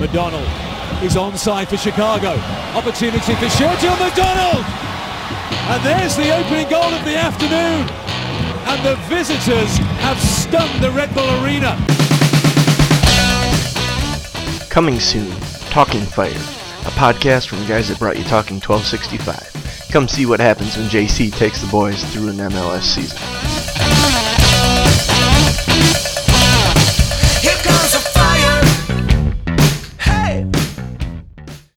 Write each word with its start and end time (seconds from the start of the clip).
McDonald 0.00 0.48
is 1.02 1.14
onside 1.14 1.68
for 1.68 1.76
Chicago. 1.76 2.30
Opportunity 2.74 3.34
for 3.34 3.46
Sergio 3.46 3.92
McDonald! 4.00 4.64
And 5.68 5.84
there's 5.84 6.16
the 6.16 6.34
opening 6.34 6.68
goal 6.70 6.82
of 6.84 7.04
the 7.04 7.16
afternoon. 7.16 7.86
And 8.66 8.86
the 8.86 8.96
visitors 9.08 9.76
have 10.00 10.18
stunned 10.18 10.82
the 10.82 10.90
Red 10.90 11.14
Bull 11.14 11.28
Arena. 11.44 11.76
Coming 14.70 14.98
soon, 14.98 15.30
Talking 15.70 16.02
Fire, 16.02 16.30
a 16.30 16.92
podcast 16.96 17.48
from 17.48 17.64
guys 17.66 17.88
that 17.88 17.98
brought 17.98 18.16
you 18.16 18.24
Talking 18.24 18.56
1265. 18.56 19.88
Come 19.92 20.08
see 20.08 20.24
what 20.24 20.40
happens 20.40 20.78
when 20.78 20.86
JC 20.86 21.30
takes 21.30 21.60
the 21.60 21.70
boys 21.70 22.02
through 22.12 22.28
an 22.28 22.36
MLS 22.36 22.82
season. 22.82 23.79